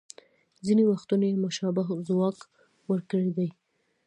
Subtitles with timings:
[0.65, 2.35] ځینې وختونه یې مشابه ځواب
[2.89, 3.49] ورکړی دی